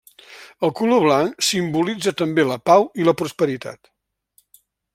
El 0.67 0.71
color 0.79 1.03
blanc 1.03 1.45
simbolitza 1.49 2.13
també 2.21 2.47
la 2.53 2.57
pau 2.71 2.89
i 3.03 3.07
la 3.09 3.15
prosperitat. 3.21 3.93